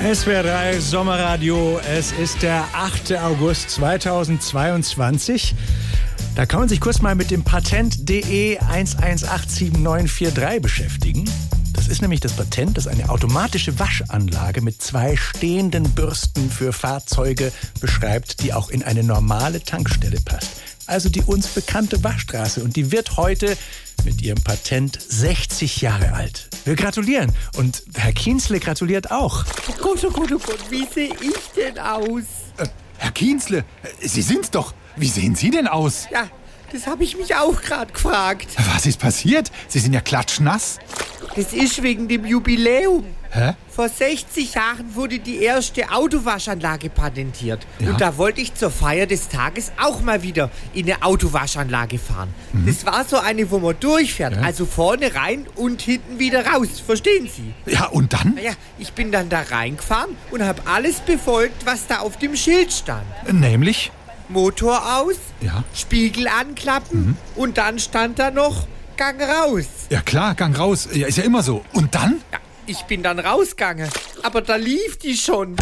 SWR3 0.00 0.78
Sommerradio. 0.78 1.80
Es 1.80 2.12
ist 2.12 2.42
der 2.42 2.64
8. 2.72 3.14
August 3.14 3.70
2022. 3.70 5.56
Da 6.36 6.46
kann 6.46 6.60
man 6.60 6.68
sich 6.68 6.80
kurz 6.80 7.02
mal 7.02 7.16
mit 7.16 7.32
dem 7.32 7.42
Patent 7.42 8.08
DE 8.08 8.60
1187943 8.60 10.60
beschäftigen. 10.60 11.24
Das 11.72 11.88
ist 11.88 12.00
nämlich 12.00 12.20
das 12.20 12.34
Patent, 12.34 12.78
das 12.78 12.86
eine 12.86 13.08
automatische 13.08 13.76
Waschanlage 13.80 14.60
mit 14.60 14.80
zwei 14.80 15.16
stehenden 15.16 15.82
Bürsten 15.90 16.48
für 16.48 16.72
Fahrzeuge 16.72 17.50
beschreibt, 17.80 18.40
die 18.42 18.54
auch 18.54 18.70
in 18.70 18.84
eine 18.84 19.02
normale 19.02 19.60
Tankstelle 19.60 20.20
passt. 20.20 20.52
Also 20.88 21.10
die 21.10 21.22
uns 21.22 21.48
bekannte 21.48 22.02
Waschstraße. 22.02 22.64
Und 22.64 22.74
die 22.74 22.90
wird 22.90 23.16
heute 23.18 23.56
mit 24.04 24.22
ihrem 24.22 24.42
Patent 24.42 24.98
60 25.00 25.82
Jahre 25.82 26.14
alt. 26.14 26.48
Wir 26.64 26.76
gratulieren. 26.76 27.32
Und 27.56 27.82
Herr 27.94 28.12
Kienzle 28.12 28.58
gratuliert 28.58 29.10
auch. 29.10 29.44
Gott, 29.80 30.02
oh 30.04 30.10
Gott, 30.10 30.70
wie 30.70 30.86
sehe 30.86 31.12
ich 31.20 31.52
denn 31.54 31.78
aus? 31.78 32.22
Äh, 32.56 32.66
Herr 32.96 33.12
Kienzle, 33.12 33.58
äh, 33.58 34.08
Sie 34.08 34.22
sind's 34.22 34.50
doch. 34.50 34.72
Wie 34.96 35.08
sehen 35.08 35.36
Sie 35.36 35.50
denn 35.50 35.68
aus? 35.68 36.06
Ja, 36.10 36.28
das 36.72 36.86
habe 36.86 37.04
ich 37.04 37.16
mich 37.16 37.34
auch 37.36 37.60
gerade 37.60 37.92
gefragt. 37.92 38.48
Was 38.74 38.86
ist 38.86 38.98
passiert? 38.98 39.50
Sie 39.68 39.78
sind 39.78 39.92
ja 39.92 40.00
klatschnass. 40.00 40.78
Das 41.38 41.52
ist 41.52 41.80
wegen 41.84 42.08
dem 42.08 42.24
Jubiläum. 42.26 43.04
Hä? 43.30 43.52
Vor 43.70 43.88
60 43.88 44.54
Jahren 44.54 44.96
wurde 44.96 45.20
die 45.20 45.36
erste 45.40 45.88
Autowaschanlage 45.92 46.90
patentiert. 46.90 47.64
Ja. 47.78 47.90
Und 47.90 48.00
da 48.00 48.16
wollte 48.16 48.40
ich 48.40 48.54
zur 48.54 48.72
Feier 48.72 49.06
des 49.06 49.28
Tages 49.28 49.70
auch 49.80 50.00
mal 50.00 50.22
wieder 50.24 50.50
in 50.74 50.90
eine 50.90 51.00
Autowaschanlage 51.02 51.98
fahren. 52.00 52.34
Das 52.66 52.84
war 52.86 53.04
so 53.04 53.18
eine, 53.18 53.48
wo 53.52 53.60
man 53.60 53.78
durchfährt. 53.78 54.34
Ja. 54.34 54.42
Also 54.42 54.66
vorne 54.66 55.14
rein 55.14 55.46
und 55.54 55.80
hinten 55.80 56.18
wieder 56.18 56.44
raus. 56.44 56.82
Verstehen 56.84 57.28
Sie? 57.32 57.54
Ja, 57.72 57.86
und 57.86 58.14
dann? 58.14 58.34
Naja, 58.34 58.52
ich 58.80 58.92
bin 58.94 59.12
dann 59.12 59.28
da 59.28 59.42
reingefahren 59.42 60.16
und 60.32 60.42
habe 60.42 60.62
alles 60.66 60.96
befolgt, 61.00 61.64
was 61.66 61.86
da 61.86 61.98
auf 62.00 62.16
dem 62.18 62.34
Schild 62.34 62.72
stand. 62.72 63.04
Nämlich? 63.32 63.92
Motor 64.28 64.96
aus, 64.98 65.14
Ja. 65.40 65.62
Spiegel 65.72 66.26
anklappen 66.26 67.16
und 67.36 67.58
dann 67.58 67.78
stand 67.78 68.18
da 68.18 68.30
noch 68.32 68.66
Gang 68.98 69.22
raus. 69.22 69.66
Ja 69.90 70.00
klar, 70.00 70.34
Gang 70.34 70.58
raus. 70.58 70.88
Ja, 70.92 71.06
ist 71.06 71.18
ja 71.18 71.22
immer 71.22 71.40
so. 71.40 71.64
Und 71.72 71.94
dann? 71.94 72.20
Ja, 72.32 72.40
ich 72.66 72.82
bin 72.82 73.00
dann 73.04 73.20
rausgegangen, 73.20 73.88
aber 74.24 74.42
da 74.42 74.56
lief 74.56 74.98
die 74.98 75.16
schon. 75.16 75.54